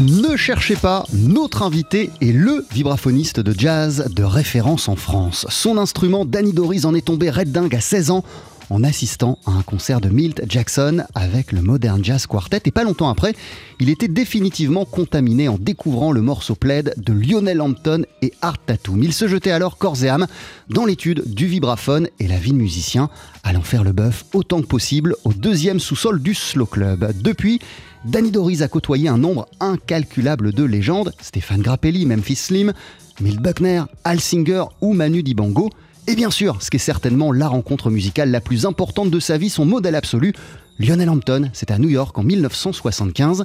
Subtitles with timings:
[0.00, 5.44] Ne cherchez pas, notre invité est le vibraphoniste de jazz de référence en France.
[5.48, 8.22] Son instrument, Danny Doris, en est tombé red dingue à 16 ans
[8.70, 12.60] en assistant à un concert de Milt Jackson avec le Modern Jazz Quartet.
[12.66, 13.34] Et pas longtemps après,
[13.80, 19.02] il était définitivement contaminé en découvrant le morceau plaid de Lionel Hampton et Art Tatum.
[19.02, 20.28] Il se jetait alors corps et âme
[20.68, 23.10] dans l'étude du vibraphone et la vie de musicien,
[23.42, 27.12] allant faire le bœuf autant que possible au deuxième sous-sol du Slow Club.
[27.20, 27.60] Depuis,
[28.04, 32.72] Danny Doris a côtoyé un nombre incalculable de légendes, Stéphane Grappelli, Memphis Slim,
[33.20, 35.70] Milt Buckner, Al Singer ou Manu Dibango.
[36.06, 39.36] Et bien sûr, ce qui est certainement la rencontre musicale la plus importante de sa
[39.36, 40.32] vie, son modèle absolu,
[40.78, 43.42] Lionel Hampton, c'est à New York en 1975.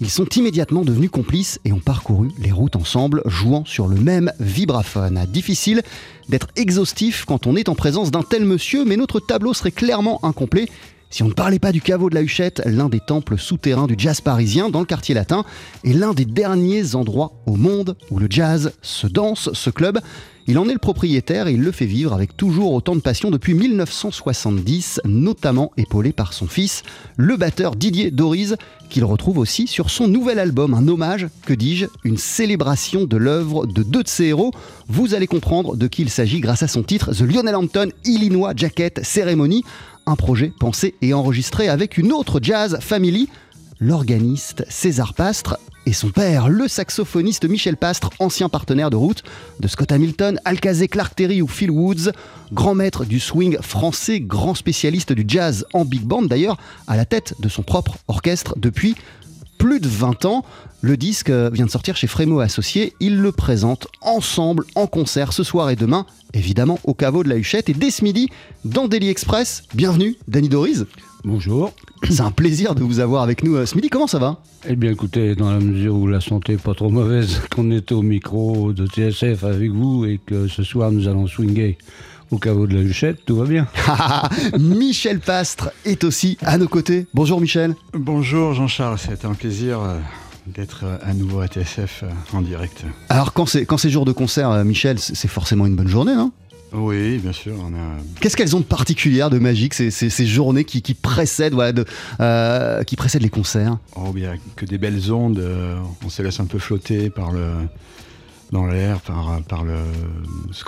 [0.00, 4.32] Ils sont immédiatement devenus complices et ont parcouru les routes ensemble, jouant sur le même
[4.38, 5.26] vibraphone.
[5.28, 5.82] Difficile
[6.28, 10.24] d'être exhaustif quand on est en présence d'un tel monsieur, mais notre tableau serait clairement
[10.24, 10.68] incomplet
[11.10, 13.94] si on ne parlait pas du caveau de la Huchette, l'un des temples souterrains du
[13.96, 15.44] jazz parisien dans le quartier latin,
[15.84, 20.00] et l'un des derniers endroits au monde où le jazz se danse, ce club,
[20.48, 23.32] il en est le propriétaire et il le fait vivre avec toujours autant de passion
[23.32, 26.84] depuis 1970, notamment épaulé par son fils,
[27.16, 28.56] le batteur Didier Doriz,
[28.88, 33.66] qu'il retrouve aussi sur son nouvel album, un hommage, que dis-je, une célébration de l'œuvre
[33.66, 34.52] de deux de ses héros.
[34.88, 38.52] Vous allez comprendre de qui il s'agit grâce à son titre The Lionel Hampton Illinois
[38.54, 39.64] Jacket Ceremony,
[40.06, 43.28] un projet pensé et enregistré avec une autre jazz family,
[43.80, 49.22] l'organiste César Pastre et son père, le saxophoniste Michel Pastre, ancien partenaire de route
[49.60, 52.10] de Scott Hamilton, Alcazé Clark Terry ou Phil Woods,
[52.52, 56.56] grand maître du swing français, grand spécialiste du jazz en big band d'ailleurs,
[56.86, 58.96] à la tête de son propre orchestre depuis
[59.66, 60.44] plus de 20 ans.
[60.80, 62.92] Le disque vient de sortir chez Frémo Associés.
[63.00, 67.36] Ils le présentent ensemble en concert ce soir et demain, évidemment au caveau de la
[67.36, 67.68] Huchette.
[67.68, 68.28] Et dès ce midi,
[68.64, 70.86] dans Daily Express, bienvenue, Danny Doriz.
[71.24, 71.72] Bonjour.
[72.08, 73.88] C'est un plaisir de vous avoir avec nous euh, ce midi.
[73.88, 74.40] Comment ça va?
[74.68, 77.90] Eh bien, écoutez, dans la mesure où la santé n'est pas trop mauvaise, qu'on est
[77.90, 81.76] au micro de TSF avec vous et que ce soir nous allons swinger
[82.30, 83.66] au caveau de la Huchette, tout va bien.
[84.58, 87.06] Michel Pastre est aussi à nos côtés.
[87.14, 87.74] Bonjour Michel.
[87.92, 89.98] Bonjour Jean-Charles, c'est un plaisir euh,
[90.46, 92.84] d'être euh, à nouveau à TSF en direct.
[93.08, 96.32] Alors quand c'est quand c'est jour de concert, Michel, c'est forcément une bonne journée, non?
[96.72, 97.54] Oui, bien sûr.
[97.58, 97.96] On a...
[98.20, 101.84] Qu'est-ce qu'elles ont de particulière, de magique, ces, ces, journées qui, qui précèdent, voilà, de,
[102.20, 103.78] euh, qui précèdent les concerts?
[103.94, 105.38] Oh, bien que des belles ondes.
[105.38, 107.50] Euh, on se laisse un peu flotter par le
[108.52, 109.78] dans l'air, par, le
[110.52, 110.64] ce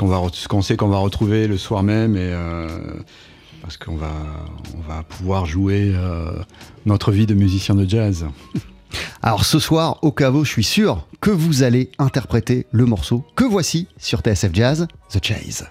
[0.49, 2.69] qu'on sait qu'on va retrouver le soir même et euh,
[3.63, 4.13] parce qu'on va
[4.77, 5.95] on va pouvoir jouer
[6.87, 8.27] notre vie de musicien de jazz.
[9.23, 13.45] Alors ce soir, au caveau, je suis sûr que vous allez interpréter le morceau que
[13.45, 15.67] voici sur TSF Jazz, The Chase.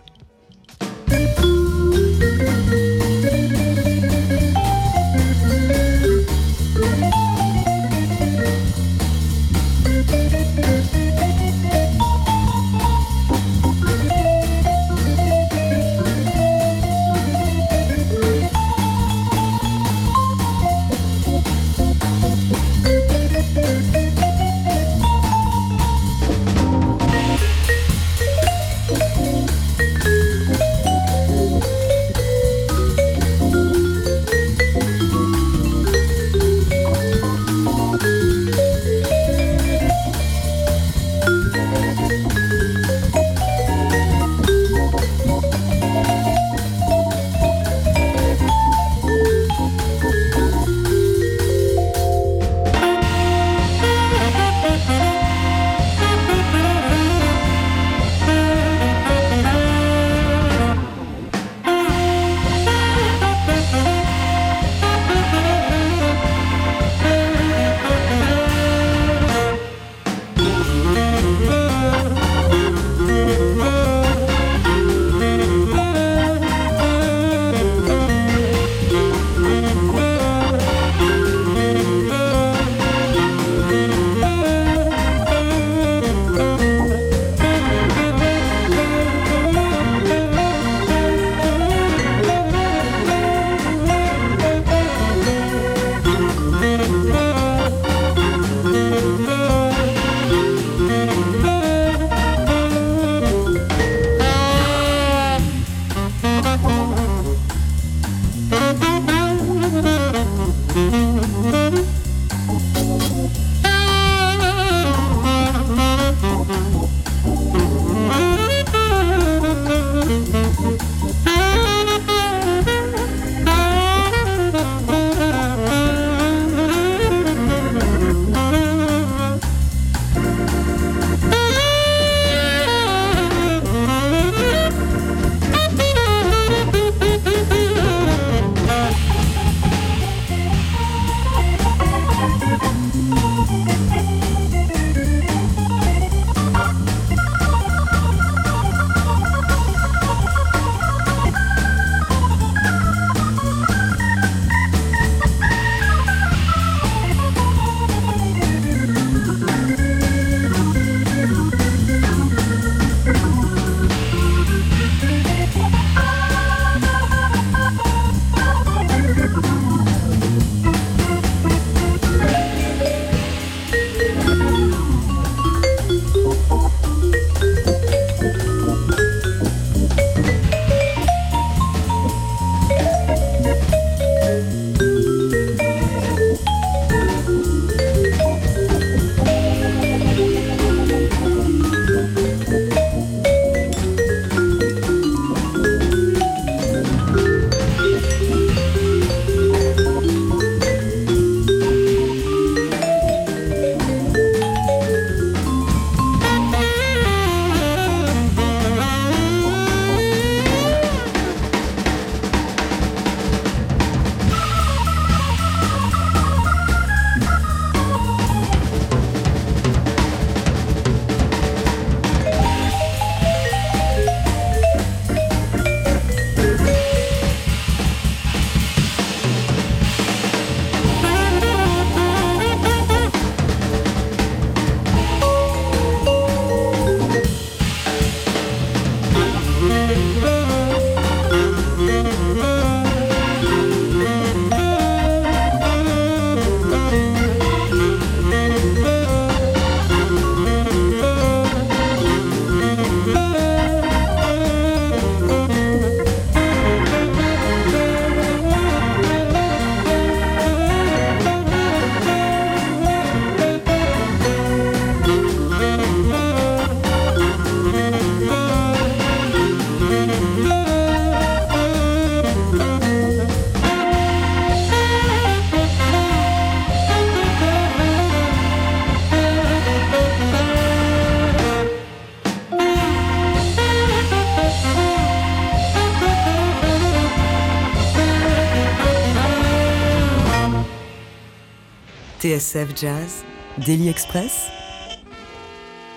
[292.27, 293.23] TSF Jazz,
[293.65, 294.47] Daily Express,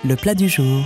[0.05, 0.85] le plat du jour.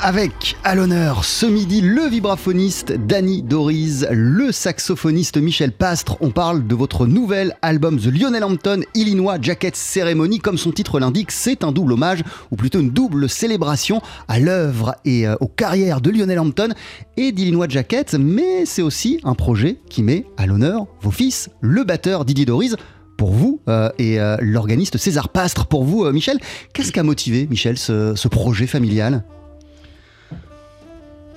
[0.00, 6.16] Avec à l'honneur ce midi le vibraphoniste Danny Doriz, le saxophoniste Michel Pastre.
[6.20, 10.40] On parle de votre nouvel album The Lionel Hampton Illinois Jacket Ceremony.
[10.40, 14.96] Comme son titre l'indique, c'est un double hommage, ou plutôt une double célébration à l'œuvre
[15.04, 16.74] et euh, aux carrières de Lionel Hampton
[17.16, 18.14] et d'Illinois Jacket.
[18.14, 22.74] Mais c'est aussi un projet qui met à l'honneur vos fils, le batteur Didier Doriz
[23.18, 26.38] pour vous euh, et euh, l'organiste César Pastre pour vous, euh, Michel.
[26.72, 29.24] Qu'est-ce qui a motivé, Michel, ce, ce projet familial?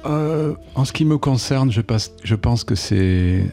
[0.03, 1.81] En ce qui me concerne, je,
[2.35, 3.43] pense que c'est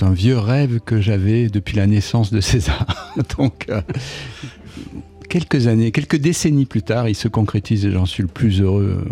[0.00, 2.86] un vieux rêve que j'avais depuis la naissance de César.
[3.38, 3.66] Donc,
[5.28, 9.04] quelques années, quelques décennies plus tard, il se concrétise et j'en suis le plus heureux,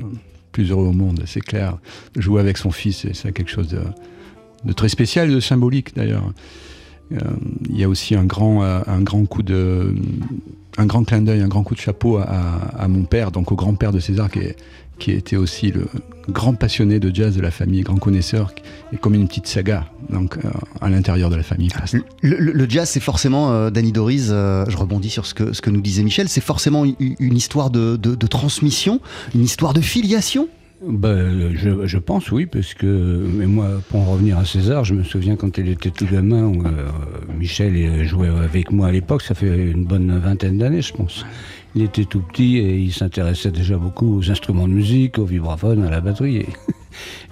[0.52, 1.78] plus heureux au monde, c'est clair.
[2.16, 3.76] Jouer avec son fils, c'est- quelque chose
[4.64, 6.33] de très spécial, de symbolique d'ailleurs.
[7.12, 7.17] Euh,
[7.69, 9.95] il y a aussi un grand, euh, un grand coup de,
[10.79, 13.93] un grand clin d'œil, un grand coup de chapeau à, mon père, donc au grand-père
[13.93, 14.40] de César, qui,
[14.99, 15.87] qui était aussi le
[16.29, 18.52] grand passionné de jazz de la famille, grand connaisseur,
[18.93, 20.50] et comme une petite saga, donc euh,
[20.81, 21.71] à l'intérieur de la famille.
[22.23, 25.71] Le, jazz, c'est forcément, euh, Danny Doriz, euh, je rebondis sur ce que, ce que
[25.71, 29.00] nous disait Michel, c'est forcément une, histoire de- de transmission,
[29.35, 30.49] une histoire de filiation
[30.82, 34.94] Ben, je, je pense oui, parce que mais moi, pour en revenir à César, je
[34.94, 36.88] me souviens quand il était tout gamin, où, euh,
[37.38, 41.26] Michel jouait avec moi à l'époque, ça fait une bonne vingtaine d'années, je pense.
[41.75, 45.84] Il était tout petit et il s'intéressait déjà beaucoup aux instruments de musique, au vibraphone,
[45.84, 46.46] à la batterie.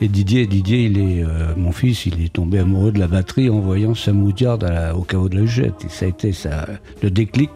[0.03, 3.49] Et, Didier, Didier, il est euh, mon fils, il est tombé amoureux de la batterie
[3.49, 4.59] en voyant Sam Woodyard
[4.95, 5.45] au caveau de la.
[5.45, 6.67] Et ça a été ça,
[7.03, 7.51] le déclic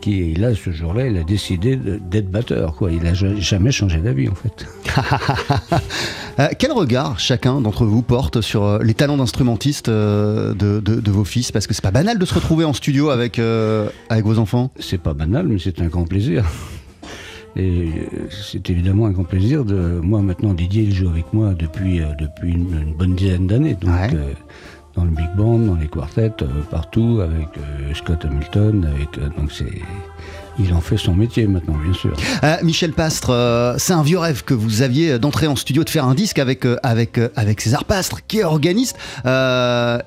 [0.00, 2.74] qui, là, ce jour-là, il a décidé d'être batteur.
[2.74, 2.92] Quoi.
[2.92, 4.66] Il n'a jamais changé d'avis, en fait.
[6.40, 11.00] Euh, quel regard chacun d'entre vous porte sur euh, les talents d'instrumentiste euh, de, de-
[11.00, 11.50] de vos fils?
[11.50, 14.70] Parce que c'est pas banal de se retrouver en studio avec, euh, avec vos enfants.
[14.78, 16.44] C'est pas banal, mais c'est un grand plaisir.
[17.56, 17.88] Et
[18.52, 19.98] c'est évidemment un grand plaisir de.
[20.00, 23.74] Moi, maintenant, Didier, il joue avec moi depuis, depuis une, une bonne dizaine d'années.
[23.74, 24.10] Donc, Ouais.
[24.14, 24.32] euh,
[24.98, 28.84] dans le big band, dans les quartets, euh, partout, avec euh, Scott Hamilton.
[28.92, 29.66] Avec, euh, donc, c'est.
[30.60, 32.12] Il en fait son métier maintenant, bien sûr.
[32.42, 35.88] Euh, Michel Pastre, euh, c'est un vieux rêve que vous aviez d'entrer en studio, de
[35.90, 38.96] faire un disque avec, euh, avec, avec César Pastre, qui est organiste.
[39.24, 39.28] Il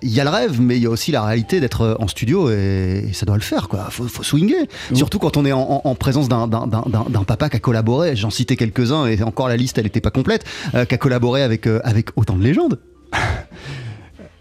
[0.10, 3.06] y a le rêve, mais il y a aussi la réalité d'être en studio et,
[3.10, 3.88] et ça doit le faire, quoi.
[3.92, 4.68] Faut, faut swinger.
[4.94, 7.56] Surtout quand on est en, en- en présence d'un- d'un d'un- d'un- d'un papa qui
[7.56, 10.44] a collaboré, j'en citais quelques-uns et encore la liste, elle n'était pas complète,
[10.74, 12.78] qui a collaboré avec, avec autant de légendes.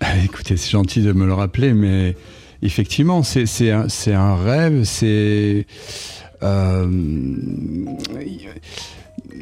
[0.24, 2.16] Écoutez, c'est gentil de me le rappeler, mais
[2.62, 5.66] effectivement, c'est un, rêve, c'est...
[6.42, 6.86] euh,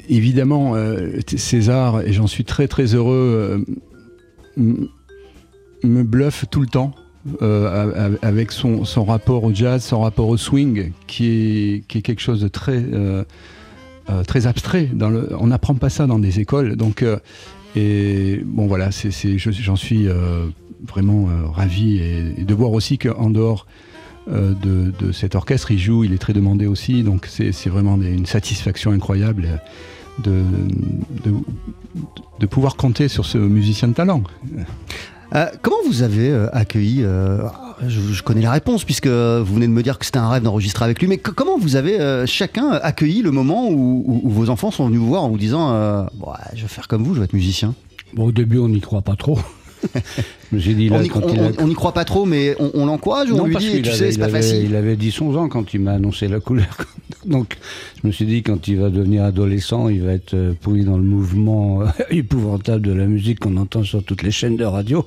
[0.09, 3.65] évidemment, euh, César, et j'en suis très très heureux,
[4.57, 4.89] euh,
[5.85, 6.93] me bluffe tout le temps.
[8.23, 12.83] avec son, rapport au jazz, son rapport au swing, qui est, quelque chose de très,
[14.27, 14.89] très abstrait.
[15.39, 16.75] On n'apprend pas ça dans des écoles.
[16.77, 17.05] Donc,
[17.77, 20.47] et bon, voilà, j'en suis euh,
[20.87, 21.99] vraiment euh, ravi.
[21.99, 23.67] Et, de voir aussi qu'en dehors
[24.31, 27.03] euh, de, de cet orchestre, il joue, il est très demandé aussi.
[27.03, 29.61] Donc, c'est, vraiment une satisfaction incroyable
[30.23, 30.43] de,
[32.41, 34.23] de, pouvoir compter sur ce musicien de talent.
[35.35, 37.05] Euh, comment vous avez accueilli
[37.87, 40.43] je, je connais la réponse puisque vous venez de me dire que c'était un rêve
[40.43, 44.21] d'enregistrer avec lui, mais co- comment vous avez euh, chacun accueilli le moment où, où-
[44.25, 46.89] où vos enfants sont venus vous voir en vous disant euh, Bon, je vais faire
[46.89, 47.75] comme vous, je vais être musicien?
[48.15, 49.39] Bon, au début, on n'y croit pas trop.
[50.53, 51.09] dit, là, On n'y
[51.73, 53.99] a- croit pas trop, mais on, on l'encourage ou on lui dit qu'il Tu avait-
[53.99, 56.41] sais, c'est il pas avait- facile Il avait 10-11 ans quand il m'a annoncé la
[56.41, 56.67] couleur.
[57.27, 57.59] Donc,
[58.03, 60.97] je me suis dit, quand il va devenir adolescent, il va être euh, pris dans
[60.97, 65.07] le mouvement épouvantable de la musique qu'on entend sur toutes les chaînes de radio.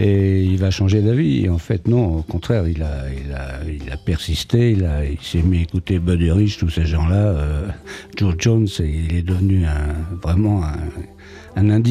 [0.00, 1.48] Et il va changer d'avis.
[1.48, 5.18] En fait, non, au contraire, il a, il a, il a persisté, il, a- il
[5.20, 7.68] s'est mis à écouter Buddy Rich, tous ces gens-là, euh,
[8.16, 10.76] Joe Jones, il est devenu un, vraiment un,
[11.60, 11.82] un,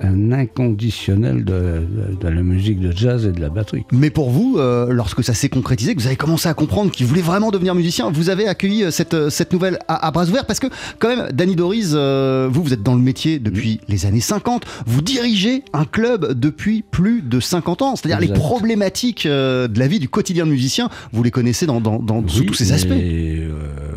[0.00, 3.84] un inconditionnel de, de- de la musique de jazz et de la batterie.
[3.92, 7.06] Mais pour vous, euh, lorsque ça s'est concrétisé, que vous avez commencé à comprendre qu'il
[7.06, 10.24] voulait vraiment devenir musicien, vous avez accueilli euh, cette, euh, cette nouvelle à, à bras
[10.28, 10.66] ouverts parce que,
[10.98, 14.64] quand même, Danny Doriz, euh, vous, vous êtes dans le métier depuis les années 50,
[14.86, 19.86] vous dirigez un club depuis plus de 50 ans, c'est-à-dire les problématiques euh, de la
[19.86, 22.92] vie du quotidien de musicien, vous les connaissez dans, dans, dans- sous tous ces aspects.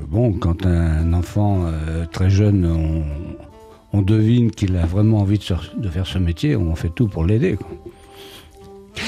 [0.10, 1.66] bon, quand un enfant
[2.12, 3.04] très jeune, on,
[3.94, 7.58] on devine qu'il a vraiment envie de, faire ce métier, on fait tout pour l'aider.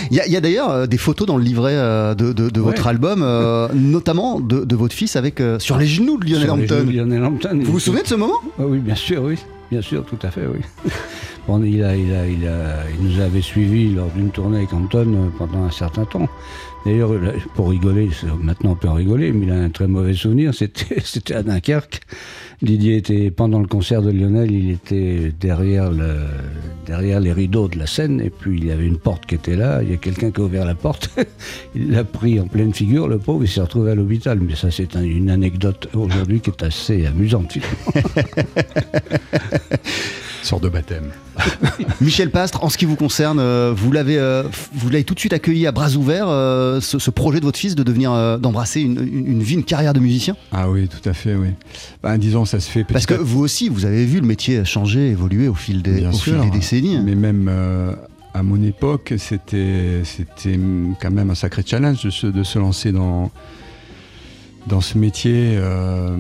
[0.09, 2.87] Il y a, d'ailleurs euh, des photos dans le livret euh, de, de- de votre
[2.87, 6.85] album, euh, notamment de, votre fils avec sur les genoux de Lionel Hampton.
[6.91, 7.59] Lionel Hampton.
[7.63, 8.39] Vous vous souvenez de ce moment?
[8.59, 9.35] Ah Oui, bien sûr, oui.
[9.71, 10.59] Bien sûr, tout à fait, oui.
[11.47, 14.73] Bon, il, a, il, a, il, a, il nous avait suivis lors d'une tournée avec
[14.73, 16.27] euh, pendant un certain temps.
[16.85, 17.11] D'ailleurs,
[17.55, 20.53] pour rigoler, maintenant on peut en rigoler, mais il a un très mauvais souvenir,
[21.03, 22.01] c'était à Dunkerque.
[22.61, 26.19] Didier était, pendant le concert de Lionel, il était derrière, le,
[26.85, 29.55] derrière les rideaux de la scène, et puis il y avait une porte qui était
[29.55, 31.09] là, il y a quelqu'un qui a ouvert la porte,
[31.75, 34.39] il l'a pris en pleine figure, le pauvre, il s'est retrouvé à l'hôpital.
[34.39, 37.57] Mais ça, c'est un- une anecdote aujourd'hui qui est assez amusante.
[40.45, 41.05] Sorte de baptême.
[42.01, 45.19] Michel Pastre, en ce qui vous concerne, euh, vous l'avez euh, vous l'avez tout de
[45.19, 48.81] suite accueilli à bras ouverts, euh, ce, ce projet de votre fils de devenir, d'embrasser
[48.81, 50.35] une, une- vie, une carrière de musicien?
[50.51, 51.47] Ah oui, tout à fait, oui.
[52.03, 54.63] Ben, disons, ça se fait Parce que à- vous aussi, vous avez vu le métier
[54.65, 56.99] changer, évoluer au fil des, Bien au sûr, fil des décennies.
[57.03, 57.93] Mais même euh,
[58.35, 60.59] à mon époque, c'était c'était
[61.01, 63.31] quand même un sacré challenge de se, de se lancer dans,
[64.67, 65.55] dans ce métier.
[65.57, 66.15] euh,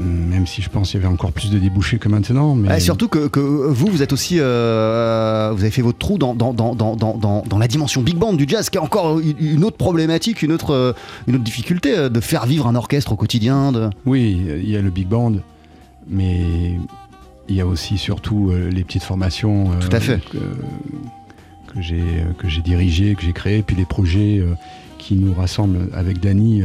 [0.00, 2.54] même si je pense qu'il y avait encore plus de débouchés que maintenant.
[2.54, 6.18] Mais Ah, surtout que, que vous, vous êtes aussi, euh, vous avez fait votre trou
[6.18, 8.80] dans, dans, dans, dans, dans, dans- dans la dimension big band du jazz, qui est
[8.80, 10.92] encore une- autre problématique, une autre, euh,
[11.28, 13.70] une autre difficulté euh, de faire vivre un orchestre au quotidien.
[13.72, 13.90] De...
[14.06, 15.34] Oui, il y a le big band,
[16.08, 16.76] mais
[17.48, 20.20] il y a aussi surtout euh, les petites formations euh, Tout à fait.
[20.30, 20.38] que,
[21.72, 24.54] que j'ai euh, que j'ai dirigées, que j'ai créées, puis les projets euh,
[24.98, 26.62] qui nous rassemblent avec Dany,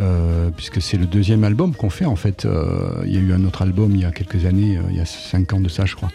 [0.00, 2.44] euh, puisque c'est le deuxième album qu'on fait en fait.
[2.44, 4.96] Euh, Il y a eu un autre album il y a quelques années, euh, il
[4.96, 6.10] y a cinq ans de ça, je crois.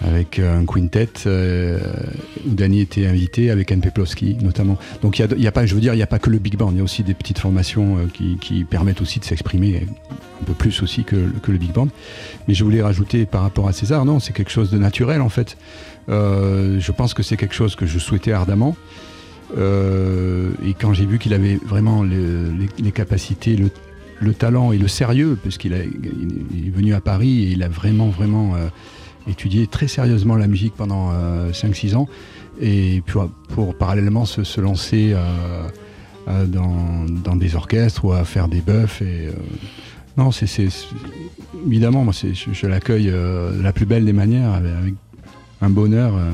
[0.00, 4.76] Avec un quintet où Dany était invité avec Anne Peplowski notamment.
[5.02, 6.56] Donc il y a, pas, je veux dire, il n'y a pas que le big
[6.56, 9.86] band, il y a aussi des petites formations qui, permettent aussi de s'exprimer
[10.42, 11.88] un peu plus aussi que, le big band.
[12.48, 15.30] Mais je voulais rajouter par rapport à César, non, c'est quelque chose de naturel en
[15.30, 15.56] fait.
[16.08, 18.76] Je pense que c'est quelque chose que je souhaitais ardemment.
[19.56, 23.70] Euh, et quand j'ai vu qu'il avait vraiment le- les, capacités, le,
[24.20, 25.88] le talent et le sérieux, puisqu'il est
[26.74, 28.68] venu à Paris et il a vraiment, vraiment euh,
[29.28, 31.12] étudié très sérieusement la musique pendant
[31.52, 32.08] 5-6 ans,
[32.60, 33.02] et
[33.48, 35.68] pour, parallèlement se, lancer euh,
[36.28, 38.86] euh, dans, des orchestres ou à faire des bœufs.
[39.02, 39.32] Euh,
[40.16, 40.46] non, c'est
[41.66, 44.94] évidemment, moi, je, l'accueille euh, de la plus belle des manières, avec,
[45.60, 46.30] un bonheur euh,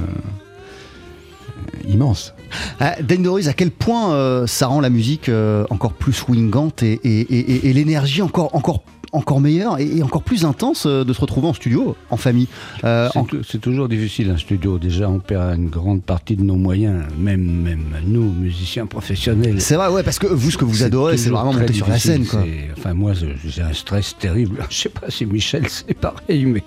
[1.89, 2.35] immense.
[2.81, 6.83] Ah, Danny Doris, à quel point euh, ça rend la musique euh, encore plus swingante
[6.83, 11.03] et, et- et- et- et l'énergie encore, encore, encore meilleure et, encore plus intense euh,
[11.05, 12.47] de se retrouver en studio, en famille.
[12.85, 14.79] Euh, C'est en- toujours difficile un studio.
[14.79, 19.61] Déjà, on perd une grande partie de nos moyens, même, même nous, musiciens professionnels.
[19.61, 21.99] C'est vrai, ouais, parce que vous, ce que vous adorez, c'est vraiment monter sur la
[21.99, 22.25] scène.
[22.27, 22.45] Quoi.
[22.79, 23.13] Enfin, moi,
[23.47, 24.65] j'ai un stress terrible.
[24.71, 26.63] Je sais pas si Michel, c'est pareil, mais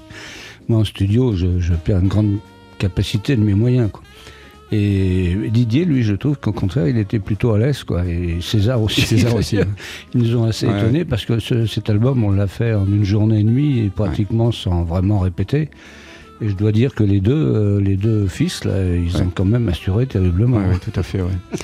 [0.67, 2.37] moi, en studio, je, je perds une grande
[2.77, 3.89] capacité de mes moyens.
[3.91, 4.01] Quoi.
[4.75, 7.83] Et Didier, lui, je trouve qu'au contraire, il était plutôt à l'aise.
[7.83, 8.05] Quoi.
[8.05, 9.01] Et César aussi.
[9.01, 9.57] César aussi.
[10.15, 10.79] Ils nous ont assez Ouais.
[10.79, 13.89] étonnés parce que ce- cet album, on l'a fait en une journée et demie et
[13.89, 15.69] pratiquement sans vraiment répéter.
[16.41, 19.45] Et je dois dire que les deux, euh, les deux fils, là, ils ont quand
[19.45, 20.57] même assuré terriblement.
[20.57, 21.59] Ouais, tout à fait, ouais.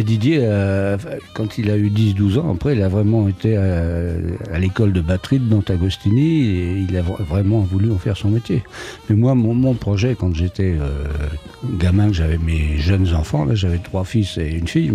[0.00, 0.96] Et Didier, euh,
[1.34, 4.12] quand il a eu 10-12 ans, après, il a vraiment été à,
[4.54, 8.16] à l'école de batterie de Dante Agostini et il a vra- vraiment voulu en faire
[8.16, 8.62] son métier.
[9.10, 10.88] Mais moi, mon, projet, quand j'étais euh,
[11.80, 14.92] gamin, que j'avais mes jeunes enfants, là, j'avais trois fils et une fille,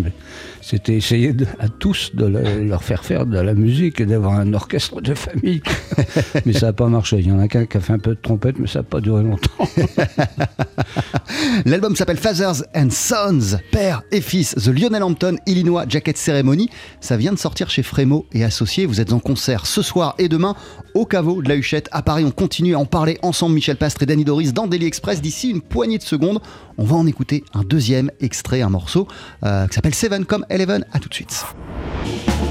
[0.61, 4.53] c'était essayer à tous de le- leur faire faire de la musique et d'avoir un
[4.53, 5.61] orchestre de famille.
[6.45, 7.17] mais ça n'a pas marché.
[7.19, 8.83] Il y en a qu'un qui a fait un peu de trompette, mais ça n'a
[8.83, 9.67] pas duré longtemps.
[11.65, 16.69] L'album s'appelle Fathers and Sons, père et fils, The Lionel Hampton, Illinois Jacket Ceremony.
[17.01, 18.85] Ça vient de sortir chez Frémo et Associés.
[18.85, 20.55] Vous êtes en concert ce soir et demain
[20.93, 22.23] au caveau de la Huchette à Paris.
[22.25, 25.21] On continue à en parler ensemble, Michel Pastre et Danny Doris, dans Daily Express.
[25.21, 26.41] D'ici une poignée de secondes,
[26.77, 29.07] on va en écouter un deuxième extrait, un morceau
[29.43, 30.85] euh, qui s'appelle Seven comme Eleven.
[30.91, 31.45] À tout de suite.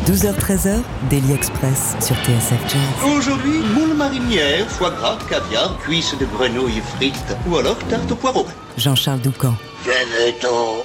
[0.06, 0.80] 12h-13h,
[1.10, 3.16] Daily Express sur TSF Jazz.
[3.16, 8.46] Aujourd'hui, moule marinière, foie gras, caviar, cuisses de grenouille frites ou alors tarte au poireau.
[8.76, 9.54] Jean-Charles Doucan.
[9.84, 10.82] Venez-t'en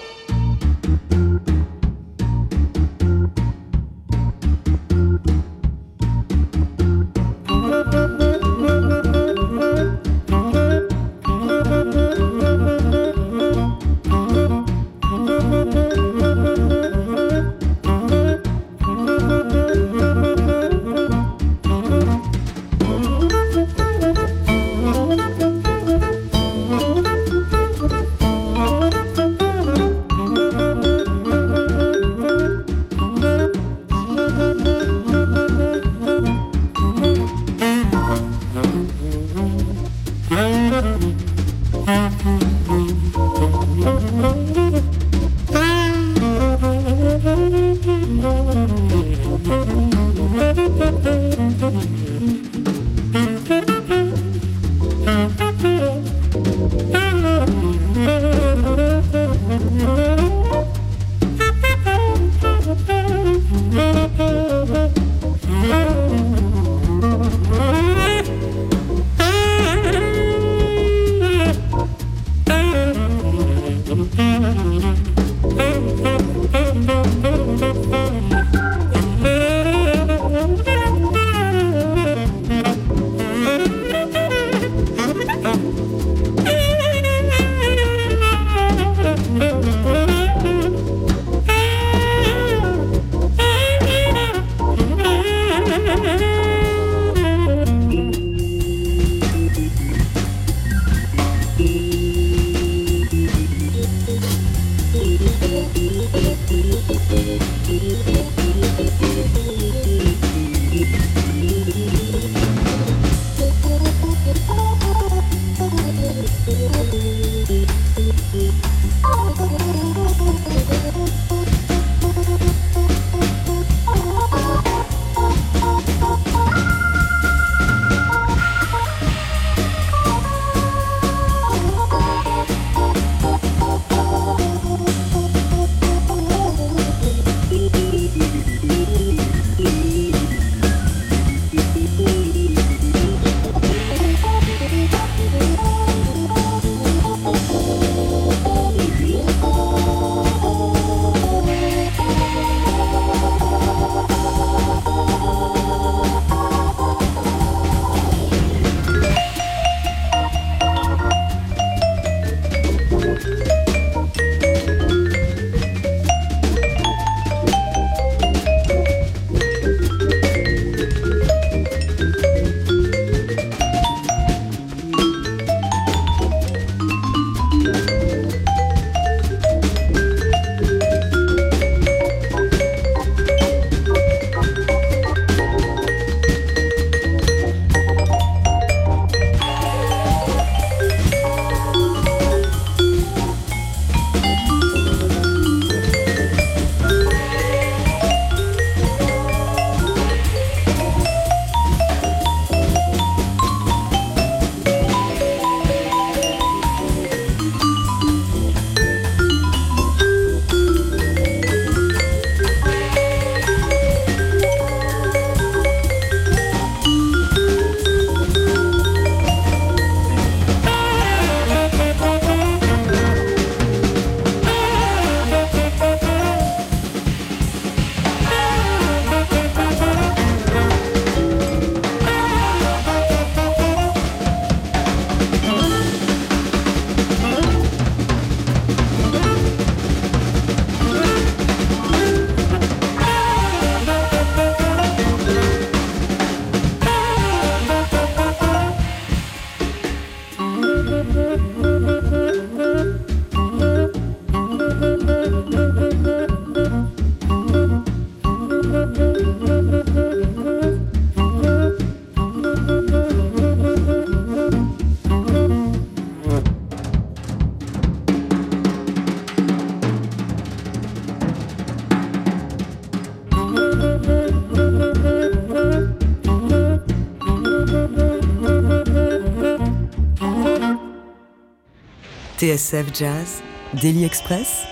[282.47, 283.41] TSF Jazz,
[283.81, 284.63] Daily Express,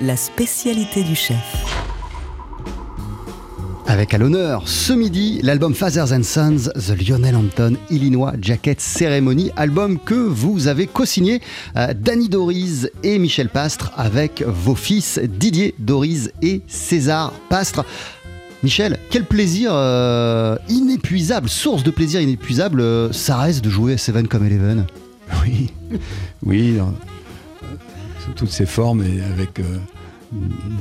[0.00, 1.36] la spécialité du chef.
[3.86, 9.52] Avec à l'honneur ce midi l'album Fathers and Sons, The Lionel Hampton Illinois Jacket Ceremony,
[9.54, 11.40] album que vous avez co-signé
[11.76, 17.84] euh, Danny Doriz et Michel Pastre avec vos fils Didier Doriz et César Pastre.
[18.64, 23.98] Michel, quel plaisir euh, inépuisable, source de plaisir inépuisable, euh, ça reste de jouer à
[23.98, 24.86] Seven comme Eleven.
[25.44, 25.70] Oui,
[26.44, 26.94] oui, dans-
[28.24, 29.62] sous toutes ces formes et avec euh,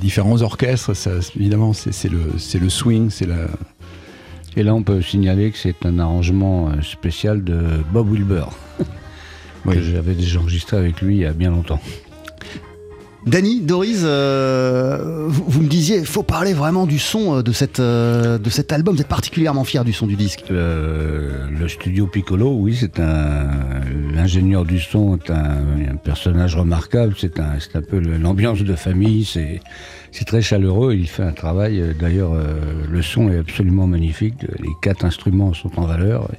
[0.01, 3.47] différents orchestres, ça, évidemment, c'est le, swing, c'est la.
[4.55, 7.60] Et là, on peut signaler que c'est un arrangement euh, spécial de
[7.93, 8.45] Bob Wilber,
[9.65, 9.75] Oui.
[9.75, 11.79] que j'avais déjà enregistré avec lui il y a bien longtemps.
[13.28, 17.82] Danny, Doriz, euh, vous, me disiez, il faut parler vraiment du son euh, de, cette,
[17.82, 20.46] euh, de cet album, vous êtes particulièrement fier du son du disque.
[20.50, 23.50] Le studio Piccolo, oui, c'est un.
[24.13, 27.16] L'ingénieur du son est un, personnage remarquable.
[27.18, 29.26] C'est un, un peu l'ambiance de famille.
[29.26, 29.60] C'est,
[30.13, 30.94] c'est très chaleureux.
[30.94, 31.96] Il fait un travail.
[32.00, 32.32] D'ailleurs,
[32.90, 34.36] le son est absolument magnifique.
[34.60, 36.30] Les quatre instruments sont en valeur.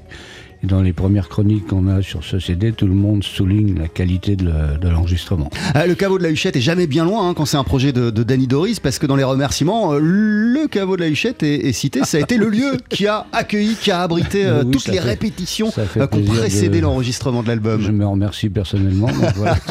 [0.65, 3.87] Et dans les premières chroniques qu'on a sur ce CD, tout le monde souligne la
[3.87, 5.51] qualité de, le- de l'enregistrement.
[5.75, 7.93] Ah, le caveau de la Huchette est jamais bien loin hein, quand c'est un projet
[7.93, 11.45] de, de Danny Doris, parce que dans les remerciements, euh, le caveau de la Huchette
[11.45, 12.01] est, est cité.
[12.05, 14.95] Ça a été le lieu qui a accueilli, qui a abrité euh, Oui, toutes les
[14.95, 17.81] fait- répétitions euh, qui ont précédé de- l'enregistrement de l'album.
[17.81, 19.07] Je me remercie personnellement.
[19.07, 19.57] donc voilà.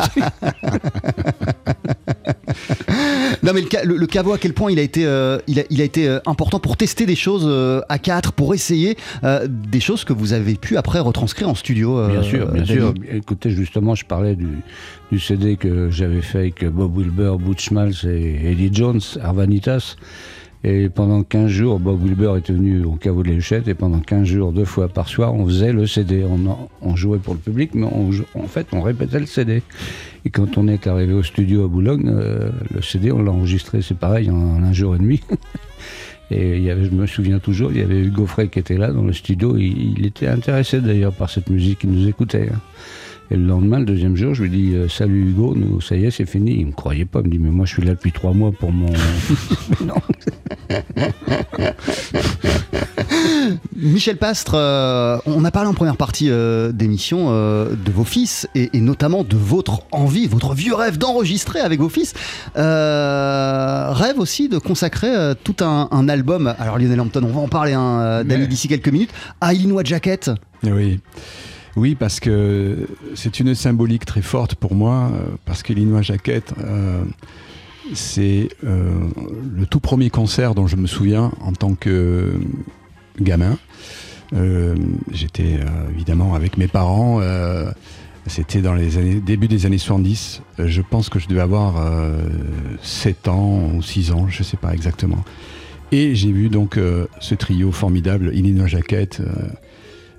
[3.43, 5.63] Non mais le, le- le caveau à quel point il a été, euh, il a,
[5.69, 9.47] il a été euh, important pour tester des choses euh, à quatre, pour essayer euh,
[9.47, 11.97] des choses que vous avez pu après retranscrire en studio.
[11.99, 12.93] euh, Bien sûr, bien sûr.
[13.11, 14.47] Écoutez, justement, je parlais du,
[15.11, 19.95] du CD que j'avais fait avec Bob Wilber, Butch Miles et Eddie Jones, Arvanitas.
[20.63, 23.99] Et pendant 15 jours, Bob Wilber est venu au caveau de la Huchette et pendant
[23.99, 26.25] 15 jours, deux fois par soir, on faisait le CD.
[26.81, 29.61] On, jouait pour le public, mais en fait, on répétait le CD.
[30.25, 33.81] Et quand on est arrivé au studio à Boulogne, euh, le CD, on l'a enregistré,
[33.81, 35.21] c'est pareil, en un jour et demi.
[36.29, 39.13] Et je me souviens toujours, il y avait Hugo Frey qui était là dans le
[39.13, 39.55] studio.
[39.55, 42.49] Il, il était intéressé d'ailleurs par cette musique, il nous écoutait.
[42.53, 42.59] hein.
[43.29, 46.05] Et le lendemain, le deuxième jour, je lui dis euh, Salut Hugo, nous, ça y
[46.05, 46.55] est, c'est fini.
[46.59, 48.51] Il me croyait pas, il me dit Mais moi, je suis là depuis trois mois
[48.51, 48.87] pour mon.
[49.85, 49.95] non.
[53.75, 58.47] Michel Pastre, euh, on a parlé en première partie euh, d'émission euh, de vos fils
[58.55, 62.13] et, et notamment de votre envie, votre vieux rêve d'enregistrer avec vos fils.
[62.57, 66.53] Euh, rêve aussi de consacrer euh, tout un, un album.
[66.59, 69.11] Alors Lionel Hampton, on va en parler, hein, Mais- d'ici quelques minutes.
[69.41, 70.31] À Illinois Jacket.
[70.63, 70.99] Oui.
[71.77, 76.51] Oui, parce que c'est une symbolique très forte pour moi, euh, parce que l'Illinois Jacket,
[76.59, 77.03] euh,
[77.93, 78.91] c'est euh,
[79.55, 82.33] le tout premier concert dont je me souviens en tant que
[83.21, 83.57] gamin.
[85.11, 85.59] J'étais
[85.91, 87.21] évidemment avec mes parents.
[88.25, 90.41] C'était dans les années, début des années 70.
[90.59, 92.17] Euh, Je pense que je devais avoir euh,
[92.81, 95.23] 7 ans ou 6 ans, je ne sais pas exactement.
[95.93, 96.77] Et j'ai vu donc
[97.21, 99.21] ce trio formidable, Illinois Jacket,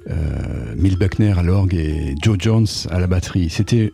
[0.09, 3.51] euh, Mill Buckner à l'orgue et Joe Jones à la batterie.
[3.51, 3.93] C'était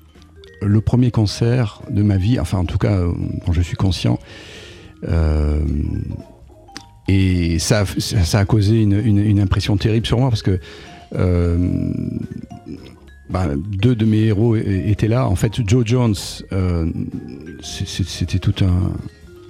[0.62, 3.12] le premier concert de ma vie, enfin en tout cas euh,
[3.46, 4.18] dont je suis conscient.
[5.08, 5.60] Euh,
[7.08, 7.84] et ça,
[8.32, 10.58] a- causé une, impression terrible sur moi parce que
[11.14, 11.92] euh,
[13.28, 15.28] bah, deux de mes héros étaient là.
[15.28, 16.14] En fait, Joe Jones,
[17.62, 18.92] c'était tout un,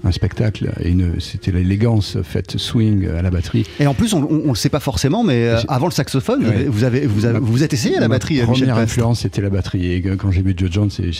[0.04, 3.64] un spectacle et une- c'était l'élégance faite swing à la batterie.
[3.80, 6.48] Et en plus, on, on le sait pas forcément, mais euh, avant le saxophone, vous
[6.50, 6.54] Ouais.
[6.56, 8.68] avez, vous avez, vous avez- vous vous êtes essayé à la Ma batterie, euh, Michel
[8.68, 9.92] première influence, c'était la batterie.
[9.92, 11.10] Et quand j'ai vu Joe Jones, j'ai-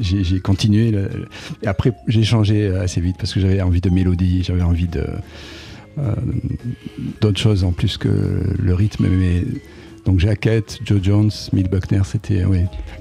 [0.00, 0.92] j'ai j'ai continué.
[1.62, 5.04] Et après, j'ai changé assez vite parce que j'avais envie de mélodie, j'avais envie de
[5.98, 6.14] euh,
[7.20, 9.06] d'autres choses en plus que le rythme.
[9.10, 9.42] Mais
[10.08, 12.42] donc Jacket, Joe Jones, Mill Buckner, c'était.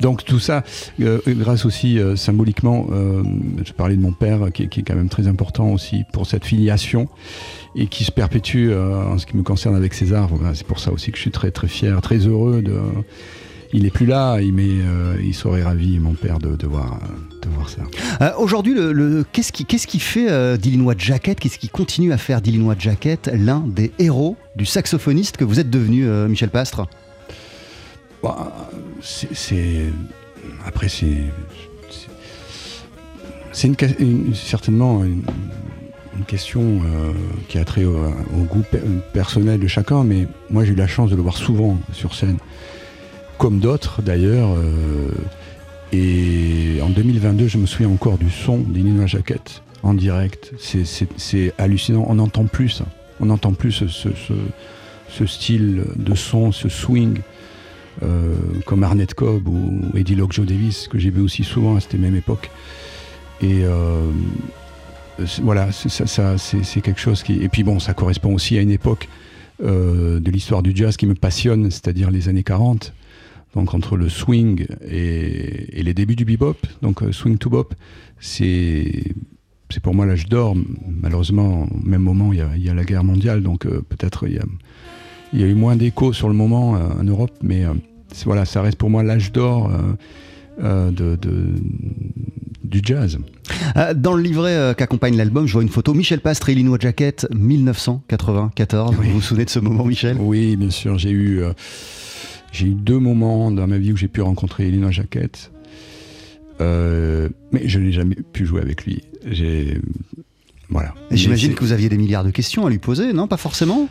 [0.02, 0.64] Donc tout ça,
[1.00, 3.24] euh, grâce aussi euh, symboliquement, euh,
[3.66, 7.08] je parlais de mon père qui, est- quand même très important aussi pour cette filiation
[7.76, 10.30] et qui se perpétue en ce qui me concerne avec César.
[10.54, 12.74] C'est pour ça aussi que je suis très très fier, très heureux de.
[13.74, 17.00] Il est plus là, il- mais euh, il serait ravi, mon père, de, de voir,
[17.42, 17.82] de voir ça.
[18.22, 22.14] Euh, Aujourd'hui, le, le- qu'est-ce qui, qu'est-ce qui fait euh, d'Illinois Jacket Qu'est-ce qui continue
[22.14, 26.50] à faire d'Illinois Jacket l'un des héros du saxophoniste que vous êtes devenu, euh, Michel
[26.50, 26.88] Pastre?
[28.24, 28.70] Bah,
[29.02, 29.92] c'est-
[30.66, 31.18] après c'est
[33.52, 35.24] c'est- une, une- certainement une,
[36.18, 37.12] une question euh,
[37.48, 38.78] qui a trait au, au goût pe-
[39.14, 42.38] personnel de chacun, mais moi j'ai eu la chance de le voir souvent sur scène,
[43.38, 44.50] comme d'autres d'ailleurs.
[44.58, 45.10] euh,
[45.94, 50.52] et en 2022, je me souviens encore du son d'Illinois Jacket en direct.
[50.60, 52.06] C'est- hallucinant.
[52.10, 52.86] On n'entend plus ça.
[53.20, 57.20] On n'entend plus ce, style de son, ce swing.
[58.04, 58.36] euh,
[58.68, 61.96] comme Arnett Cobb ou Eddie Locke Joe Davis, que j'ai vu aussi souvent à cette
[61.96, 62.52] même époque.
[63.42, 64.12] Et euh,
[65.42, 66.36] voilà, c'est- ça,
[66.84, 67.42] quelque chose qui.
[67.42, 69.08] Et puis bon, ça correspond aussi à une époque
[69.60, 72.94] de l'histoire du jazz qui me passionne, c'est-à-dire les années 40.
[73.56, 77.74] Donc entre le swing et, et les débuts du bebop, donc euh, swing to bop,
[78.20, 79.04] c'est
[79.70, 80.56] c'est pour moi l'âge d'or.
[81.02, 83.82] Malheureusement, au même moment, il y a, il y a la guerre mondiale, donc euh,
[83.90, 84.44] peut-être il y a,
[85.34, 87.74] il y a eu moins d'écho sur le moment euh, en Europe, mais euh,
[88.26, 89.72] voilà, ça reste pour moi l'âge d'or
[90.60, 91.54] de, de-
[92.64, 93.18] du jazz.
[93.96, 95.94] Dans le livret qu'accompagne l'album, je vois une photo.
[95.94, 98.96] Michel Pastre, Illinois Jacket, 1994.
[99.00, 99.08] Oui.
[99.08, 100.18] Vous vous souvenez de ce moment, Michel?
[100.20, 101.42] Oui, bien sûr, j'ai eu,
[102.52, 105.52] j'ai eu deux moments dans ma vie où j'ai pu rencontrer Elina Jaquette.
[106.60, 109.04] Euh, mais je n'ai jamais pu jouer avec lui.
[109.26, 109.80] J'ai.
[110.70, 110.94] Voilà.
[111.12, 113.28] Et J'imagine que vous aviez des milliards de questions à lui poser, non?
[113.28, 113.88] Pas forcément?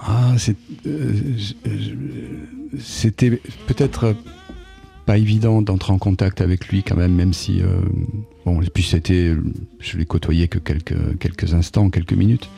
[0.00, 0.34] Ah,
[0.86, 1.12] euh,
[2.78, 4.14] c'était peut-être
[5.06, 7.62] pas évident d'entrer en contact avec lui quand même, même si.
[7.62, 7.80] euh,
[8.44, 9.34] bon, et puis c'était.
[9.80, 12.48] Je l'ai côtoyé que quelques, quelques instants, quelques minutes.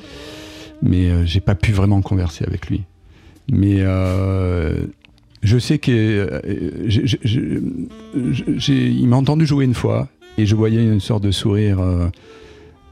[0.82, 2.82] Mais euh, j'ai pas pu vraiment converser avec lui.
[3.48, 4.74] Mais euh,
[5.42, 5.90] je sais que.
[5.92, 7.60] euh,
[8.68, 12.08] il m'a entendu jouer une fois et je voyais une sorte de sourire euh,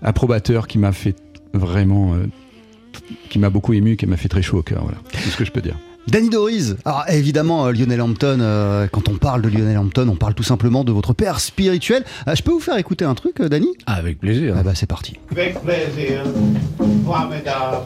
[0.03, 1.17] approbateur qui m'a fait
[1.55, 2.15] vraiment.
[2.15, 2.27] euh,
[3.31, 4.83] qui m'a beaucoup ému, qui m'a fait très chaud au cœur.
[4.83, 5.77] Voilà, c'est ce que je peux dire.
[6.09, 10.17] Danny Doris Alors évidemment, euh, Lionel Hampton, euh, quand on parle de Lionel Hampton, on
[10.17, 12.03] parle tout simplement de votre père spirituel.
[12.27, 13.69] Euh, je peux vous faire écouter un truc, euh, Danny?
[13.87, 14.55] Ah, avec plaisir.
[14.59, 15.15] Ah bah c'est parti.
[15.31, 16.23] Avec plaisir,
[17.05, 17.77] formidable,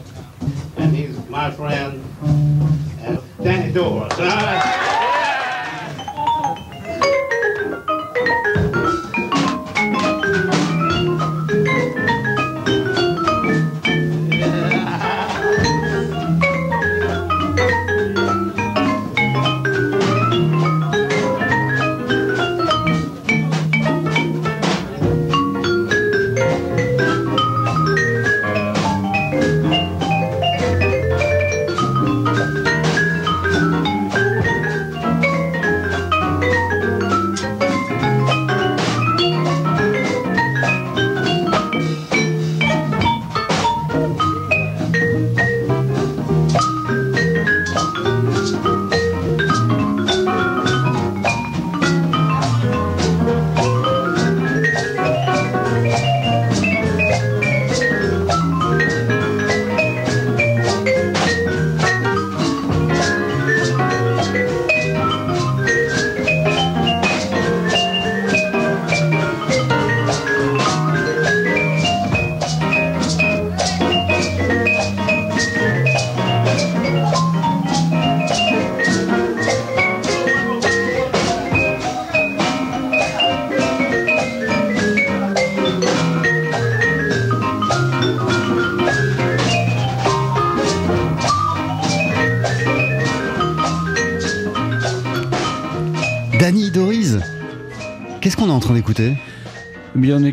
[0.77, 4.13] and he's my friend, and Danny Doris.
[4.19, 4.83] Uh,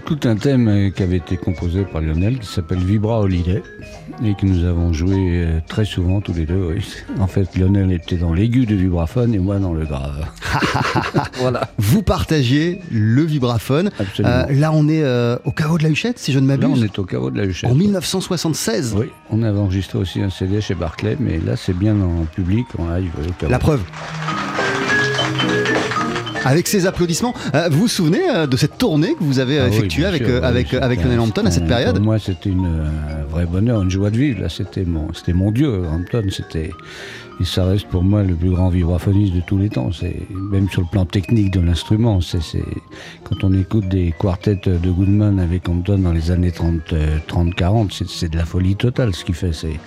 [0.09, 3.61] Écoute un thème euh, qui avait été composé par Lionel qui s'appelle Vibra Holiday
[4.25, 6.73] et que nous avons joué euh, très souvent tous les deux.
[6.73, 6.83] oui.
[7.19, 10.25] En fait, Lionel était dans l'aigu du vibraphone et moi dans le grave.
[11.35, 11.69] voilà.
[11.77, 13.91] Vous partagiez le vibraphone.
[13.99, 14.33] Absolument.
[14.33, 16.69] Euh, là, on est euh, au chaos de la Huchette, si je ne Là, on
[16.69, 16.85] m'abuse.
[16.85, 17.69] est au carreau de la Huchette.
[17.69, 18.95] En 1976.
[18.97, 22.65] Oui, on avait enregistré aussi un CD chez Barclay, mais là, c'est bien en public,
[22.79, 23.11] en live.
[23.15, 23.51] au carreau.
[23.51, 23.83] La preuve.
[26.45, 29.65] Avec ces applaudissements, euh, vous vous souvenez euh, de cette tournée que vous avez euh,
[29.65, 32.65] Ah effectuée avec, sûr, oui, avec, Lionel Hampton à cette période Pour moi, c'était une,
[32.65, 34.41] un vrai bonheur, une joie de vivre.
[34.41, 36.23] Là, c'était mon, c'était mon dieu, Hampton.
[36.31, 36.71] C'était,
[37.41, 39.91] et ça reste pour moi le plus grand vibraphoniste de tous les temps.
[39.91, 40.15] C'est
[40.51, 42.21] même sur le plan technique de l'instrument.
[42.21, 42.39] C'est,
[43.23, 47.53] quand on écoute des quartets de Goodman avec Hampton dans les années 30, euh, 30
[47.53, 49.13] 40, c'est, de la folie totale.
[49.13, 49.79] Ce qu'il fait, c'est-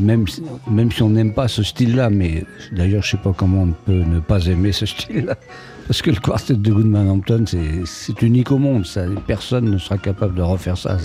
[0.00, 3.62] même, si- même si on n'aime pas ce style-là, mais d'ailleurs, je sais pas comment
[3.62, 5.36] on peut ne pas aimer ce style-là.
[5.86, 8.84] Parce que le quartet de Goodman Hampton, c'est- unique au monde.
[9.26, 10.96] Personne ne sera capable de refaire ça.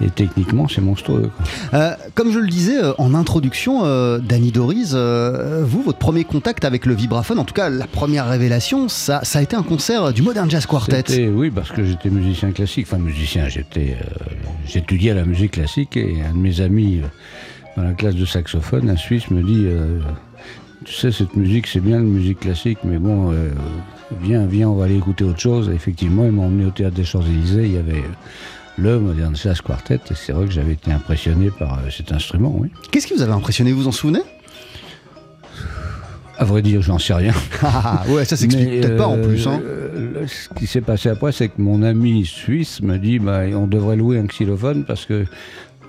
[0.00, 1.30] Et techniquement, c'est monstrueux.
[1.72, 6.24] Euh, comme je le disais euh, en introduction, euh, Danny Doris, euh, vous, votre premier
[6.24, 9.62] contact avec le vibraphone, en tout cas la première révélation, ça, ça a été un
[9.62, 11.28] concert du Modern Jazz Quartet.
[11.28, 12.86] Oui, parce que j'étais musicien classique.
[12.90, 14.24] Enfin, musicien, j'étais, euh,
[14.66, 17.00] j'étudiais la musique classique et un de mes amis
[17.76, 19.66] dans la classe de saxophone, un Suisse, me dit
[20.84, 23.50] Tu sais, cette musique, c'est bien la musique classique, mais bon, euh,
[24.22, 25.68] viens, viens, on va aller écouter autre chose.
[25.68, 27.64] Et effectivement, ils m'ont emmené au théâtre des Champs-Élysées.
[27.64, 28.02] Il y avait
[28.76, 32.54] le Modern Jazz Quartet et c'est vrai que j'avais été impressionné par euh, cet instrument,
[32.58, 32.70] oui.
[32.90, 34.20] Qu'est-ce qui vous avait impressionné, vous vous en souvenez?
[36.38, 37.32] À vrai dire, j'en sais rien.
[37.62, 39.46] Ah, ouais, ça s'explique peut-être pas en euh, plus.
[39.46, 39.58] Hein.
[39.64, 43.66] euh, ce qui s'est passé après, c'est que mon ami suisse me dit bah, on
[43.66, 45.24] devrait louer un xylophone parce que.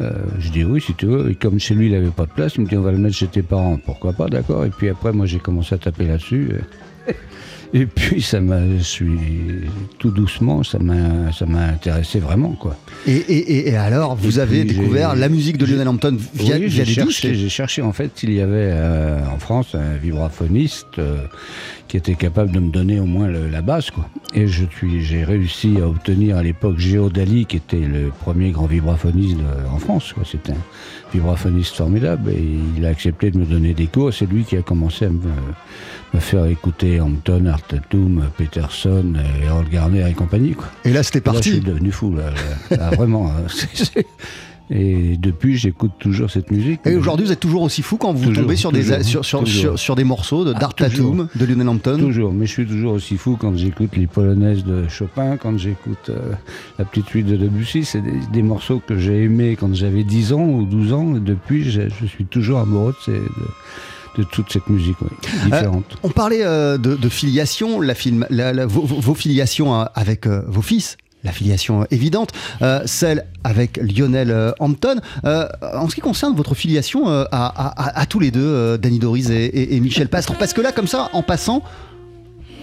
[0.02, 1.32] euh, je dis oui si tu veux.
[1.32, 2.98] Et comme chez lui il n'avait pas de place, il me dit on va le
[2.98, 3.78] mettre chez tes parents.
[3.84, 4.66] Pourquoi pas, d'accord.
[4.66, 6.52] Et puis après, moi j'ai commencé à taper là-dessus.
[6.52, 6.62] Et
[7.86, 9.08] puis ça m'a, suis
[10.00, 12.78] tout doucement, ça m'a, ça m'a intéressé vraiment quoi.
[13.06, 16.56] Et, et- et- et alors, vous Et avez découvert la musique de Lionel Hampton via,
[16.56, 19.76] Oui, via j'ai des cherché, j'ai cherché en fait s'il y avait euh, en France
[19.76, 21.18] un vibraphoniste euh,
[21.90, 24.10] qui était capable de me donner au moins le- la base quoi.
[24.34, 28.52] Et je suis, j'ai réussi à obtenir à l'époque Géo Dali qui était le premier
[28.52, 30.14] grand vibraphoniste de- en France.
[30.14, 30.24] quoi.
[30.30, 32.44] C'était un vibraphoniste formidable et
[32.78, 34.14] il a accepté de me donner des cours.
[34.14, 35.20] C'est lui qui a commencé à me,
[36.14, 40.68] me faire écouter Hampton, Art Tatum, Peterson, et Earl Garner et compagnie quoi.
[40.86, 41.66] Et là, c'était Et là, je suis parti.
[41.72, 42.32] devenu fou là,
[42.72, 42.78] là.
[42.78, 43.28] Là, vraiment.
[43.28, 43.48] hein,
[44.70, 46.82] Et depuis, j'écoute toujours cette musique.
[46.86, 49.24] Et aujourd'hui, vous êtes toujours aussi fou quand vous Toujours, tombez sur des, toujours, sur,
[49.24, 51.12] sur, sur, sur des morceaux de Ah, Dart toujours.
[51.16, 51.98] Tatum, de Lionel Hampton.
[51.98, 56.10] Toujours, mais je suis toujours aussi fou quand j'écoute les polonaises de Chopin, quand j'écoute
[56.10, 56.34] euh,
[56.78, 57.86] la petite suite de Debussy.
[57.86, 61.16] C'est des, des morceaux que j'ai aimés quand j'avais 10 ans ou 12 ans.
[61.16, 63.30] Et depuis, je, je suis toujours amoureux de, ces- de-
[64.18, 65.10] de toute cette musique oui,
[65.46, 65.98] différente.
[66.04, 70.42] On parlait euh, de, de filiation, la film, la- la- vos, filiations euh, avec euh,
[70.48, 70.98] vos fils.
[71.24, 72.30] La filiation euh, évidente,
[72.62, 75.02] euh, celle avec Lionel euh, Hampton.
[75.26, 78.40] Euh, en ce qui concerne votre filiation euh, à, à- à- à tous les deux,
[78.46, 81.64] euh, Danny Doris et, et- et Michel Pastre, parce que là, comme ça, en passant,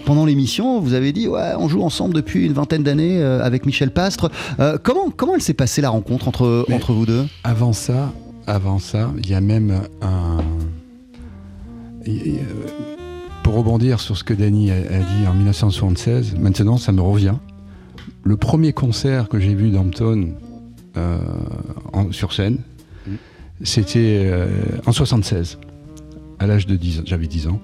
[0.05, 3.65] pendant l'émission, vous avez dit ouais, on joue ensemble depuis une vingtaine d'années euh, avec
[3.65, 4.31] Michel Pastre.
[4.59, 7.25] Euh, comment comment elle s'est passée la rencontre entre Mais- entre vous deux?
[7.43, 8.13] Avant ça,
[8.47, 10.37] avant ça, il y a même un.
[12.07, 17.01] A- Pour rebondir sur ce que Danny a, a dit en 1976, maintenant ça me
[17.01, 17.35] revient.
[18.23, 20.29] Le premier concert que j'ai vu d'Hampton
[20.97, 21.19] euh,
[22.11, 22.59] sur scène,
[23.61, 24.47] c'était euh,
[24.85, 25.59] en 76,
[26.39, 27.59] à l'âge de 10 ans, j'avais 10 ans.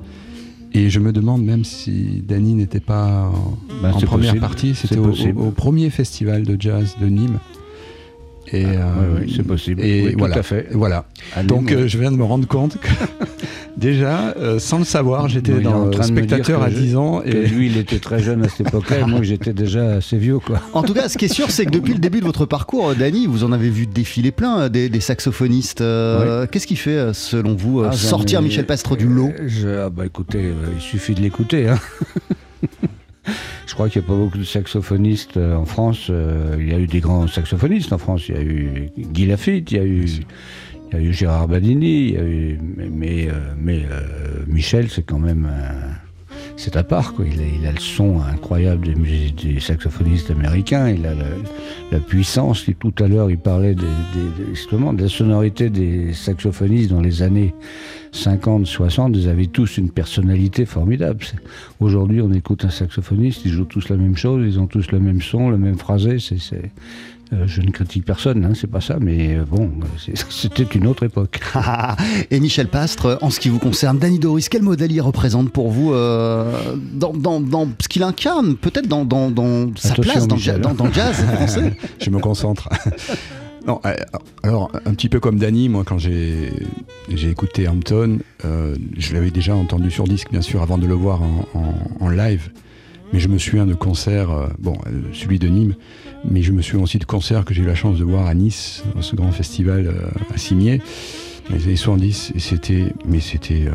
[0.73, 4.39] Et je me demande même si Danny n'était pas en, Ben, en c'est première possible,
[4.39, 5.39] partie, c'était au, possible.
[5.39, 7.39] au- au premier festival de jazz de Nîmes.
[8.53, 9.81] Et, euh, oui, oui, c'est possible.
[9.83, 10.37] Et Oui, tout voilà.
[10.37, 10.67] à fait.
[10.71, 11.05] Voilà.
[11.35, 12.87] Allez, Donc euh, je viens de me rendre compte que
[13.81, 16.95] déjà, euh, sans le savoir, j'étais dans train de me dire spectateur à je- 10
[16.95, 19.95] ans que et lui, il était très jeune à cette époque-là, et moi, j'étais déjà
[19.95, 20.61] assez vieux, quoi.
[20.73, 22.95] En tout cas, ce qui est sûr, c'est que depuis le début de votre parcours,
[22.95, 25.81] Dany, vous en avez vu défiler plein, euh, des, des saxophonistes.
[25.81, 29.31] Euh, Qu'est-ce qui fait, euh, selon vous, euh, Ah, sortir ai- Michel Pastre du lot?
[29.37, 31.67] Euh, je- ah bah écoutez, euh, il suffit de l'écouter.
[31.67, 31.79] hein.
[33.67, 36.07] je crois qu'il n'y a pas beaucoup de saxophonistes euh, en France.
[36.09, 38.27] euh, il y a eu des grands saxophonistes en France.
[38.29, 40.05] Il y a eu Guy Lafitte, il y a eu,
[40.91, 45.03] il y a eu Gérard Badini, y a eu, mais, mais, euh, euh, Michel, c'est
[45.03, 45.47] quand même
[46.57, 47.25] c'est à part quoi.
[47.25, 50.89] Il a, le son incroyable des, saxophonistes américains.
[50.89, 51.13] Il a
[51.91, 52.69] la, puissance.
[52.69, 53.85] Et tout à l'heure, il parlait des-
[54.53, 57.55] justement de la sonorité des saxophonistes dans les années
[58.11, 59.15] 50, 60.
[59.15, 61.25] Ils avaient tous une personnalité formidable.
[61.79, 64.99] Aujourd'hui, on écoute un saxophoniste, ils jouent tous la même chose, ils ont tous le
[64.99, 66.19] même son, le même phrasé.
[66.19, 66.71] C'est,
[67.45, 71.03] je ne critique personne, hein, c'est pas ça, mais euh, bon, c'est- c'était une autre
[71.03, 71.39] époque.
[72.31, 75.69] Et Michel Pastre, en ce qui vous concerne, Danny Doris, quel modèle il représente pour
[75.71, 80.27] vous euh, dans, dans- dans ce qu'il incarne, peut-être dans, dans- dans sa Attention, place
[80.27, 81.73] dans, Michel, dans- dans le jazz français?
[82.01, 82.67] Je me concentre.
[83.65, 83.93] non, euh,
[84.43, 86.51] alors un petit peu comme Danny, moi quand j'ai
[87.29, 91.21] écouté Hampton, euh, je l'avais déjà entendu sur disque bien sûr avant de le voir
[91.21, 92.49] en, en- en live,
[93.13, 95.75] mais je me souviens de concerts, euh, bon euh, celui de Nîmes,
[96.29, 98.33] mais je me souviens aussi de concerts que j'ai eu la chance de voir à
[98.33, 100.81] Nice, dans ce grand festival euh, à Cimier,
[101.49, 103.73] dans les années 70, et c'était, mais c'était euh,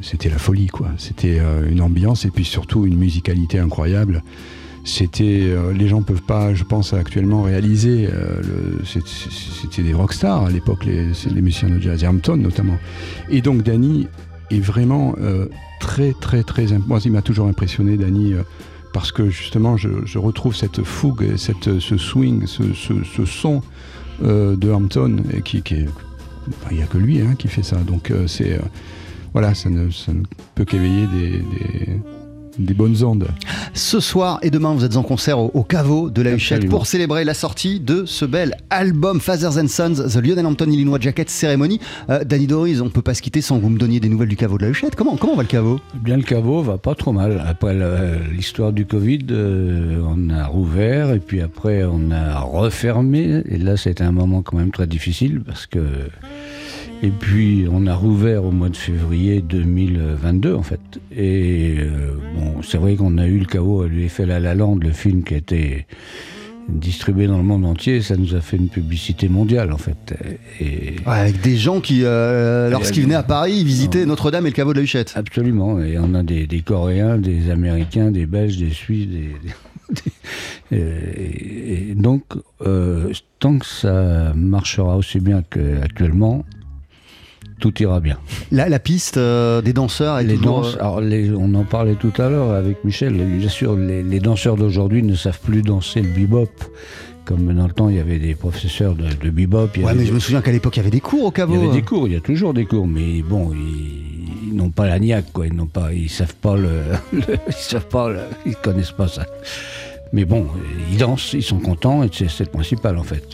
[0.00, 0.88] c'était la folie quoi.
[0.98, 4.22] C'était euh, une ambiance et puis surtout une musicalité incroyable.
[4.86, 8.06] C'était, les gens peuvent pas, je pense, actuellement réaliser.
[8.84, 12.76] c'était des rockstars à l'époque, les, les musiciens de jazz, et Hampton notamment.
[13.30, 14.08] Et donc Danny
[14.50, 15.14] est vraiment
[15.80, 16.66] très très très.
[16.86, 18.34] Moi, il m'a toujours impressionné, Danny.
[18.94, 19.88] Parce que justement, je,
[20.18, 23.60] retrouve cette fougue, cette, ce swing, ce, ce- son
[24.22, 25.88] euh, de Hampton, et qui, est-
[26.70, 27.76] il n'y a que lui hein, qui fait ça.
[27.76, 28.62] Donc euh, c'est euh,
[29.32, 30.22] voilà, ça ne, ça ne
[30.54, 31.42] peut qu'éveiller des-
[32.58, 33.28] des bonnes ondes.
[33.72, 36.86] Ce soir et demain, vous êtes en concert au, au caveau de la Huchette pour
[36.86, 41.28] célébrer la sortie de ce bel album Fathers and Sons, The Lionel Hampton Illinois Jacket
[41.30, 41.80] Ceremony.
[42.10, 44.28] Euh, Danny Doris, on peut pas se quitter sans que vous me donniez des nouvelles
[44.28, 44.94] du caveau de la Huchette.
[44.94, 45.80] Comment, comment va le caveau?
[45.94, 47.42] Bien, le caveau va pas trop mal.
[47.46, 47.74] Après
[48.30, 53.42] l'histoire du Covid, euh, on a rouvert et puis après on a refermé.
[53.48, 55.80] Et là, c'était un moment quand même très difficile parce que.
[57.04, 60.80] Et puis on a rouvert au mois de février 2022 en fait.
[61.14, 64.76] Et euh, bon, c'est vrai qu'on a eu le caveau à l'effet La La Land,
[64.82, 65.86] le film qui a été
[66.66, 70.14] distribué dans le monde entier, ça nous a fait une publicité mondiale en fait.
[70.60, 74.54] Et Ouais, avec des gens qui, euh, lorsqu'ils venaient à Paris, visitaient Notre-Dame et le
[74.54, 75.12] caveau de la Huchette.
[75.14, 80.74] Absolument, et on a des, des Coréens, des Américains, des Belges, des Suisses, des, des-
[80.74, 82.22] et, et donc
[82.66, 86.46] euh, tant que ça marchera aussi bien qu'actuellement,
[87.64, 88.18] tout ira bien.
[88.52, 91.94] La, la piste euh, des danseurs est Les danses, euh, alors les- on en parlait
[91.94, 93.14] tout à l'heure avec Michel.
[93.14, 96.50] Bien sûr, les, les danseurs d'aujourd'hui ne savent plus danser le bebop.
[97.24, 99.68] Comme dans le temps, il y avait des professeurs de, de bebop.
[99.76, 101.00] il y Ouais, avait mais des- je me souviens qu'à l'époque, il y avait des
[101.00, 101.54] cours au il caveau.
[101.54, 101.72] y avait hein.
[101.72, 104.98] des cours, il y a toujours des cours, mais bon, ils, ils n'ont pas la
[104.98, 105.46] niaque, quoi.
[105.46, 106.68] Ils n'ont pas, ils savent pas le,
[107.14, 109.24] le- ils savent pas, le- ils connaissent pas ça.
[110.14, 110.46] Mais bon,
[110.92, 113.24] ils dansent, ils sont contents, et c'est le principal en fait.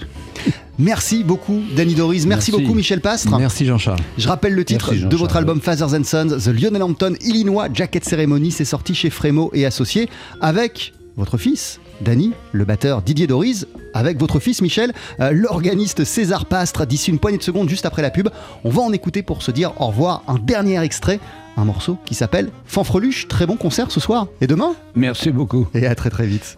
[0.79, 2.25] Merci beaucoup, Danny Doris.
[2.25, 2.63] Merci, Merci.
[2.65, 3.37] beaucoup, Michel Pastre.
[3.37, 4.01] Merci Jean-Charles.
[4.17, 7.69] Je rappelle le titre Merci, de votre album Fathers and Sons, The Lionel Hampton Illinois
[7.75, 8.51] Jacket Ceremony.
[8.51, 10.09] C'est sorti chez Frémo et Associés
[10.41, 16.47] avec votre fils, Danny, le batteur Didier Doris, avec votre fils Michel, euh, l'organiste César
[16.47, 16.87] Pastre.
[16.87, 18.31] D'ici une poignée de secondes, juste après la pub,
[18.65, 20.23] on va en écouter pour se dire au revoir.
[20.29, 21.21] Un dernier extrait,
[21.59, 23.29] un morceau qui s'appelle Fanfreluche.
[23.29, 24.73] Très bon concert ce soir et demain.
[24.95, 25.67] Merci beaucoup.
[25.75, 26.57] Et à très très vite.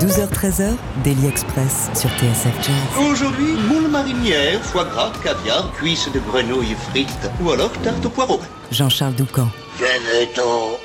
[0.00, 3.06] 12h-13h, Daily Express sur TSF Jazz.
[3.10, 8.40] Aujourd'hui, moules marinières, foie gras, caviar, cuisses de grenouille frites ou alors tarte au poireau.
[8.70, 9.48] Jean-Charles Doucan.
[9.78, 10.78] Que veut-on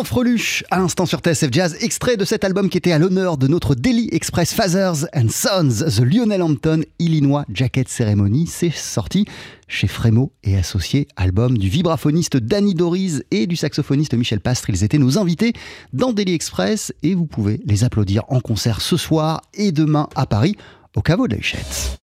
[0.00, 3.46] Fanfreluche, à l'instant sur TSF Jazz, extrait de cet album qui était à l'honneur de
[3.48, 8.46] notre Daily Express Fathers and Sons, The Lionel Hampton Illinois Jacket Ceremony.
[8.46, 9.26] C'est sorti
[9.68, 14.70] chez Frémo et Associés, album du vibraphoniste Danny Doriz et du saxophoniste Michel Pastre.
[14.70, 15.52] Ils étaient nos invités
[15.92, 20.24] dans Daily Express et vous pouvez les applaudir en concert ce soir et demain à
[20.24, 20.56] Paris
[20.96, 21.98] au caveau de la.